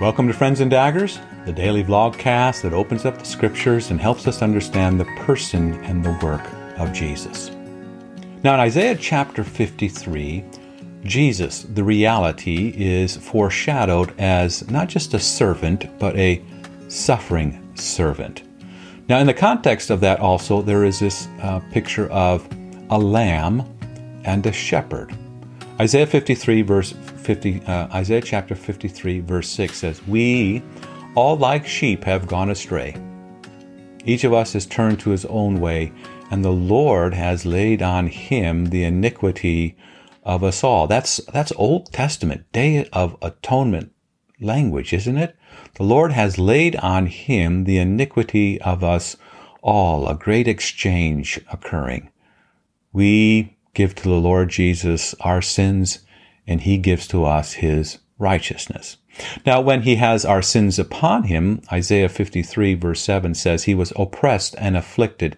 Welcome 0.00 0.28
to 0.28 0.32
Friends 0.32 0.60
and 0.60 0.70
Daggers, 0.70 1.18
the 1.44 1.52
daily 1.52 1.84
vlogcast 1.84 2.62
that 2.62 2.72
opens 2.72 3.04
up 3.04 3.18
the 3.18 3.24
scriptures 3.26 3.90
and 3.90 4.00
helps 4.00 4.26
us 4.26 4.40
understand 4.40 4.98
the 4.98 5.04
person 5.26 5.74
and 5.84 6.02
the 6.02 6.18
work 6.22 6.40
of 6.78 6.90
Jesus. 6.94 7.50
Now, 8.42 8.54
in 8.54 8.60
Isaiah 8.60 8.96
chapter 8.96 9.44
53, 9.44 10.42
Jesus, 11.04 11.64
the 11.64 11.84
reality, 11.84 12.72
is 12.78 13.18
foreshadowed 13.18 14.18
as 14.18 14.66
not 14.70 14.88
just 14.88 15.12
a 15.12 15.20
servant, 15.20 15.98
but 15.98 16.16
a 16.16 16.42
suffering 16.88 17.70
servant. 17.74 18.44
Now, 19.06 19.18
in 19.18 19.26
the 19.26 19.34
context 19.34 19.90
of 19.90 20.00
that, 20.00 20.18
also, 20.18 20.62
there 20.62 20.86
is 20.86 20.98
this 20.98 21.28
uh, 21.42 21.60
picture 21.72 22.10
of 22.10 22.48
a 22.88 22.98
lamb 22.98 23.68
and 24.24 24.46
a 24.46 24.52
shepherd. 24.52 25.14
Isaiah 25.80 26.06
53, 26.06 26.60
verse 26.60 26.92
50, 26.92 27.62
uh, 27.64 27.88
Isaiah 27.94 28.20
chapter 28.20 28.54
53, 28.54 29.20
verse 29.20 29.48
6 29.48 29.78
says, 29.78 30.06
We 30.06 30.62
all 31.14 31.38
like 31.38 31.66
sheep 31.66 32.04
have 32.04 32.26
gone 32.26 32.50
astray. 32.50 32.94
Each 34.04 34.24
of 34.24 34.34
us 34.34 34.52
has 34.52 34.66
turned 34.66 35.00
to 35.00 35.08
his 35.08 35.24
own 35.24 35.58
way, 35.58 35.90
and 36.30 36.44
the 36.44 36.52
Lord 36.52 37.14
has 37.14 37.46
laid 37.46 37.80
on 37.80 38.08
him 38.08 38.66
the 38.66 38.84
iniquity 38.84 39.74
of 40.22 40.44
us 40.44 40.62
all. 40.62 40.86
That's, 40.86 41.16
that's 41.32 41.50
Old 41.56 41.90
Testament, 41.94 42.52
Day 42.52 42.86
of 42.92 43.16
Atonement 43.22 43.90
language, 44.38 44.92
isn't 44.92 45.16
it? 45.16 45.34
The 45.76 45.84
Lord 45.84 46.12
has 46.12 46.38
laid 46.38 46.76
on 46.76 47.06
him 47.06 47.64
the 47.64 47.78
iniquity 47.78 48.60
of 48.60 48.84
us 48.84 49.16
all, 49.62 50.06
a 50.08 50.14
great 50.14 50.46
exchange 50.46 51.40
occurring. 51.50 52.10
We 52.92 53.56
give 53.74 53.94
to 53.96 54.04
the 54.04 54.14
Lord 54.14 54.50
Jesus 54.50 55.14
our 55.20 55.42
sins, 55.42 56.00
and 56.46 56.60
he 56.62 56.78
gives 56.78 57.06
to 57.08 57.24
us 57.24 57.54
his 57.54 57.98
righteousness. 58.18 58.96
Now, 59.44 59.60
when 59.60 59.82
he 59.82 59.96
has 59.96 60.24
our 60.24 60.42
sins 60.42 60.78
upon 60.78 61.24
him, 61.24 61.62
Isaiah 61.72 62.08
53 62.08 62.74
verse 62.74 63.00
7 63.00 63.34
says, 63.34 63.64
He 63.64 63.74
was 63.74 63.92
oppressed 63.96 64.54
and 64.58 64.76
afflicted, 64.76 65.36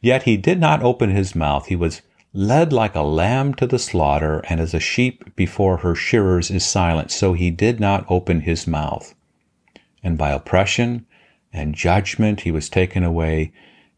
yet 0.00 0.24
he 0.24 0.36
did 0.36 0.60
not 0.60 0.82
open 0.82 1.10
his 1.10 1.34
mouth. 1.34 1.66
He 1.66 1.76
was 1.76 2.02
led 2.32 2.72
like 2.72 2.94
a 2.94 3.02
lamb 3.02 3.54
to 3.54 3.66
the 3.66 3.78
slaughter, 3.78 4.42
and 4.48 4.60
as 4.60 4.74
a 4.74 4.80
sheep 4.80 5.34
before 5.36 5.78
her 5.78 5.94
shearers 5.94 6.50
is 6.50 6.64
silent, 6.66 7.10
so 7.10 7.32
he 7.32 7.50
did 7.50 7.80
not 7.80 8.04
open 8.08 8.40
his 8.40 8.66
mouth. 8.66 9.14
And 10.02 10.18
by 10.18 10.30
oppression 10.30 11.06
and 11.52 11.74
judgment 11.74 12.40
he 12.40 12.50
was 12.50 12.68
taken 12.68 13.04
away. 13.04 13.52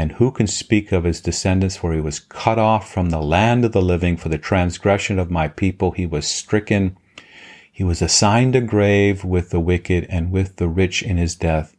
And 0.00 0.12
who 0.12 0.30
can 0.30 0.46
speak 0.46 0.92
of 0.92 1.04
his 1.04 1.20
descendants? 1.20 1.76
For 1.76 1.92
he 1.92 2.00
was 2.00 2.20
cut 2.20 2.58
off 2.58 2.90
from 2.90 3.10
the 3.10 3.20
land 3.20 3.66
of 3.66 3.72
the 3.72 3.82
living. 3.82 4.16
For 4.16 4.30
the 4.30 4.38
transgression 4.38 5.18
of 5.18 5.30
my 5.30 5.46
people 5.46 5.90
he 5.90 6.06
was 6.06 6.26
stricken. 6.26 6.96
He 7.70 7.84
was 7.84 8.00
assigned 8.00 8.56
a 8.56 8.62
grave 8.62 9.24
with 9.24 9.50
the 9.50 9.60
wicked 9.60 10.06
and 10.08 10.30
with 10.30 10.56
the 10.56 10.68
rich 10.68 11.02
in 11.02 11.18
his 11.18 11.34
death, 11.34 11.76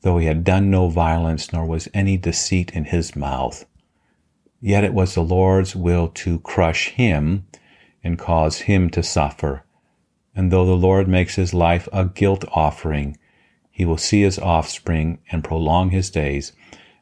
though 0.00 0.16
he 0.16 0.24
had 0.24 0.42
done 0.42 0.70
no 0.70 0.88
violence, 0.88 1.52
nor 1.52 1.66
was 1.66 1.86
any 1.92 2.16
deceit 2.16 2.70
in 2.70 2.84
his 2.86 3.14
mouth. 3.14 3.66
Yet 4.62 4.82
it 4.82 4.94
was 4.94 5.14
the 5.14 5.20
Lord's 5.20 5.76
will 5.76 6.08
to 6.08 6.38
crush 6.38 6.88
him 6.88 7.46
and 8.02 8.18
cause 8.18 8.60
him 8.60 8.88
to 8.88 9.02
suffer. 9.02 9.64
And 10.34 10.50
though 10.50 10.64
the 10.64 10.72
Lord 10.72 11.08
makes 11.08 11.34
his 11.34 11.52
life 11.52 11.90
a 11.92 12.06
guilt 12.06 12.46
offering, 12.52 13.18
he 13.70 13.84
will 13.84 13.98
see 13.98 14.22
his 14.22 14.38
offspring 14.38 15.18
and 15.30 15.44
prolong 15.44 15.90
his 15.90 16.08
days, 16.08 16.52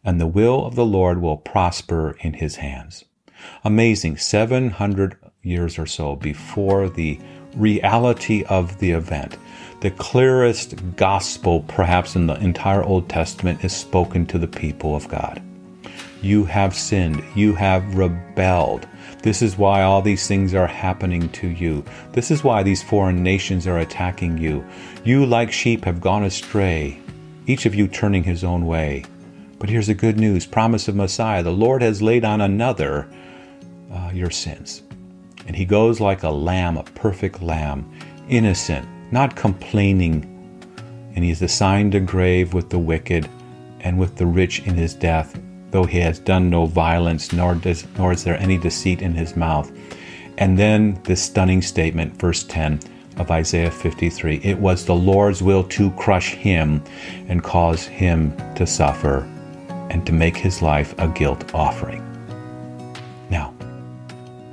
and 0.09 0.19
the 0.19 0.27
will 0.27 0.64
of 0.64 0.75
the 0.75 0.87
Lord 0.87 1.20
will 1.20 1.37
prosper 1.37 2.17
in 2.20 2.33
his 2.33 2.56
hands. 2.56 3.05
Amazing, 3.62 4.17
700 4.17 5.19
years 5.42 5.79
or 5.79 5.85
so 5.85 6.17
before 6.17 6.89
the 6.89 7.20
reality 7.55 8.42
of 8.45 8.79
the 8.79 8.92
event. 8.92 9.36
The 9.83 9.91
clearest 9.91 10.97
gospel, 10.97 11.61
perhaps 11.68 12.17
in 12.17 12.27
the 12.27 12.36
entire 12.36 12.83
Old 12.83 13.11
Testament, 13.11 13.63
is 13.63 13.77
spoken 13.77 14.24
to 14.29 14.39
the 14.39 14.48
people 14.48 14.97
of 14.97 15.07
God. 15.08 15.42
You 16.23 16.47
have 16.47 16.74
sinned. 16.74 17.23
You 17.35 17.55
have 17.57 17.95
rebelled. 17.95 18.89
This 19.23 19.42
is 19.42 19.58
why 19.58 19.83
all 19.83 20.01
these 20.01 20.27
things 20.27 20.55
are 20.55 20.67
happening 20.67 21.29
to 21.33 21.48
you. 21.48 21.85
This 22.13 22.30
is 22.30 22.42
why 22.42 22.63
these 22.63 22.83
foreign 22.83 23.23
nations 23.23 23.67
are 23.67 23.79
attacking 23.79 24.39
you. 24.39 24.64
You, 25.05 25.27
like 25.27 25.52
sheep, 25.52 25.85
have 25.85 26.01
gone 26.01 26.24
astray, 26.24 26.98
each 27.47 27.67
of 27.67 27.74
you 27.74 27.86
turning 27.86 28.24
his 28.24 28.42
own 28.42 28.64
way. 28.64 29.05
But 29.58 29.69
here's 29.69 29.89
the 29.89 29.95
good 29.95 30.19
news 30.19 30.46
promise 30.46 30.89
of 30.89 30.95
Messiah. 30.95 31.42
The 31.42 31.51
Lord 31.51 31.83
has 31.83 32.01
laid 32.01 32.24
on 32.24 32.41
another 32.41 33.08
uh, 33.92 34.11
your 34.13 34.30
sins. 34.30 34.83
And 35.46 35.57
he 35.57 35.64
goes 35.64 36.01
like 36.01 36.23
a 36.23 36.30
lamb, 36.30 36.77
a 36.77 36.85
perfect 36.85 37.42
lamb, 37.42 37.91
innocent, 38.29 38.86
not 39.13 39.35
complaining. 39.35 40.24
And 41.14 41.24
he 41.24 41.30
is 41.30 41.42
assigned 41.42 41.95
a 41.95 42.01
grave 42.01 42.55
with 42.55 42.70
the 42.70 42.79
wicked 42.79 43.29
and 43.80 43.98
with 43.98 44.17
the 44.17 44.27
rich 44.27 44.61
in 44.61 44.74
his 44.74 44.95
death 44.95 45.39
though 45.70 45.85
he 45.85 45.98
has 45.98 46.18
done 46.18 46.51
no 46.51 46.67
violence, 46.67 47.33
nor, 47.33 47.55
does, 47.55 47.86
nor 47.97 48.13
is 48.13 48.24
there 48.24 48.39
any 48.39 48.57
deceit 48.57 49.02
in 49.02 49.14
his 49.14 49.36
mouth. 49.36 49.70
And 50.39 50.58
then 50.58 51.01
this 51.05 51.23
stunning 51.23 51.63
statement, 51.63 52.18
verse 52.18 52.45
10 52.45 52.80
of 53.17 53.30
Isaiah 53.30 53.70
53 53.70 54.41
It 54.42 54.58
was 54.58 54.85
the 54.85 54.95
Lord's 54.95 55.42
will 55.42 55.64
to 55.64 55.91
crush 55.92 56.35
him 56.35 56.83
and 57.29 57.42
cause 57.42 57.85
him 57.85 58.36
to 58.55 58.67
suffer 58.67 59.29
and 59.90 60.06
to 60.06 60.12
make 60.12 60.36
his 60.36 60.62
life 60.62 60.94
a 60.98 61.08
guilt 61.08 61.54
offering. 61.54 62.02
Now, 63.30 63.54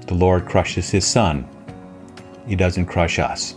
the 0.07 0.13
Lord 0.13 0.46
crushes 0.46 0.90
his 0.90 1.06
son. 1.06 1.47
He 2.47 2.56
doesn't 2.56 2.85
crush 2.85 3.19
us. 3.19 3.56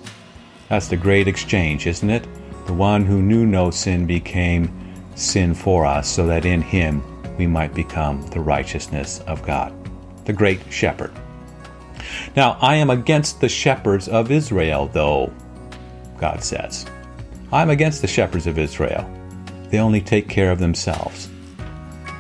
That's 0.69 0.89
the 0.89 0.97
great 0.97 1.29
exchange, 1.29 1.87
isn't 1.87 2.11
it? 2.11 2.27
The 2.67 2.75
one 2.75 3.05
who 3.05 3.23
knew 3.23 3.47
no 3.47 3.71
sin 3.71 4.07
became 4.07 4.71
sin 5.15 5.55
for 5.55 5.87
us 5.87 6.09
so 6.09 6.27
that 6.27 6.45
in 6.45 6.63
him 6.63 7.03
we 7.37 7.47
might 7.47 7.75
become 7.75 8.27
the 8.29 8.41
righteousness 8.41 9.21
of 9.27 9.43
God, 9.43 9.73
the 10.27 10.33
great 10.33 10.61
shepherd. 10.71 11.13
Now, 12.37 12.59
I 12.61 12.77
am 12.77 12.91
against 12.91 13.41
the 13.41 13.49
shepherds 13.49 14.09
of 14.09 14.31
Israel, 14.31 14.89
though, 14.93 15.33
God 16.19 16.43
says. 16.43 16.87
I'm 17.53 17.71
against 17.71 18.03
the 18.03 18.09
shepherds 18.09 18.47
of 18.47 18.59
Israel. 18.59 19.09
They 19.71 19.79
only 19.79 20.01
take 20.01 20.29
care 20.29 20.51
of 20.51 20.59
themselves. 20.59 21.29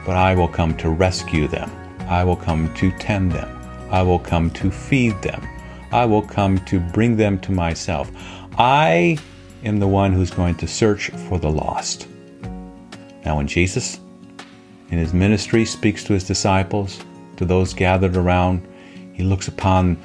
But 0.08 0.16
I 0.16 0.34
will 0.34 0.48
come 0.48 0.74
to 0.78 0.88
rescue 0.88 1.48
them. 1.48 1.70
I 2.08 2.24
will 2.24 2.34
come 2.34 2.72
to 2.76 2.90
tend 2.92 3.32
them. 3.32 3.50
I 3.90 4.00
will 4.00 4.18
come 4.18 4.50
to 4.52 4.70
feed 4.70 5.20
them. 5.20 5.46
I 5.92 6.06
will 6.06 6.22
come 6.22 6.56
to 6.64 6.80
bring 6.80 7.18
them 7.18 7.38
to 7.40 7.52
myself. 7.52 8.10
I 8.56 9.18
am 9.64 9.80
the 9.80 9.86
one 9.86 10.14
who's 10.14 10.30
going 10.30 10.54
to 10.54 10.66
search 10.66 11.10
for 11.28 11.38
the 11.38 11.50
lost. 11.50 12.08
Now, 13.26 13.36
when 13.36 13.46
Jesus 13.46 14.00
in 14.90 14.96
his 14.96 15.12
ministry 15.12 15.66
speaks 15.66 16.02
to 16.04 16.14
his 16.14 16.24
disciples, 16.24 17.04
to 17.36 17.44
those 17.44 17.74
gathered 17.74 18.16
around. 18.16 18.66
He 19.12 19.24
looks 19.24 19.46
upon 19.46 19.98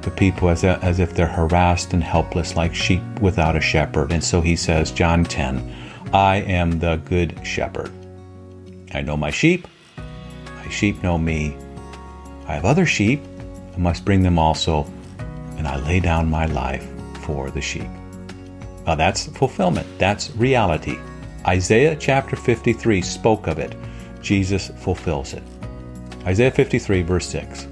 the 0.00 0.12
people 0.12 0.48
as, 0.48 0.64
a, 0.64 0.78
as 0.82 0.98
if 0.98 1.12
they're 1.12 1.26
harassed 1.26 1.92
and 1.92 2.02
helpless 2.02 2.56
like 2.56 2.74
sheep 2.74 3.02
without 3.20 3.54
a 3.54 3.60
shepherd. 3.60 4.12
And 4.12 4.24
so 4.24 4.40
he 4.40 4.56
says, 4.56 4.92
John 4.92 5.24
10, 5.24 5.74
I 6.14 6.36
am 6.36 6.78
the 6.78 6.96
good 7.04 7.38
shepherd. 7.46 7.92
I 8.94 9.02
know 9.02 9.16
my 9.16 9.30
sheep, 9.30 9.66
my 9.96 10.68
sheep 10.68 11.02
know 11.02 11.18
me. 11.18 11.56
I 12.46 12.54
have 12.54 12.64
other 12.64 12.86
sheep, 12.86 13.20
I 13.74 13.78
must 13.78 14.04
bring 14.04 14.22
them 14.22 14.38
also, 14.38 14.84
and 15.56 15.66
I 15.66 15.76
lay 15.80 16.00
down 16.00 16.30
my 16.30 16.46
life 16.46 16.86
for 17.22 17.50
the 17.50 17.60
sheep. 17.60 17.88
Now 18.86 18.94
that's 18.94 19.26
fulfillment, 19.26 19.86
that's 19.98 20.30
reality. 20.36 20.98
Isaiah 21.46 21.96
chapter 21.96 22.36
53 22.36 23.02
spoke 23.02 23.46
of 23.46 23.58
it. 23.58 23.74
Jesus 24.20 24.68
fulfills 24.78 25.34
it. 25.34 25.42
Isaiah 26.24 26.50
53, 26.50 27.02
verse 27.02 27.28
6 27.28 27.66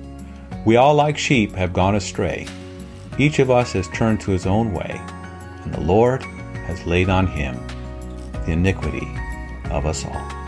We 0.65 0.77
all, 0.77 0.95
like 0.95 1.19
sheep, 1.19 1.53
have 1.53 1.73
gone 1.73 1.97
astray. 1.97 2.47
Each 3.19 3.39
of 3.39 3.51
us 3.51 3.73
has 3.73 3.89
turned 3.89 4.21
to 4.23 4.33
his 4.33 4.47
own 4.47 4.73
way, 4.73 5.01
and 5.63 5.73
the 5.73 5.81
Lord 5.81 6.23
has 6.67 6.85
laid 6.87 7.09
on 7.09 7.27
him 7.27 7.55
the 8.45 8.53
iniquity 8.53 9.09
of 9.71 9.87
us 9.87 10.05
all. 10.05 10.44